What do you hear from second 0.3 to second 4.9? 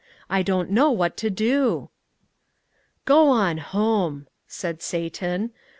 I don't know what to do." "Go on home," said